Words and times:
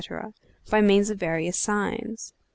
by 0.71 0.81
means 0.81 1.11
of 1.11 1.19
various 1.19 1.59
signs. 1.59 2.33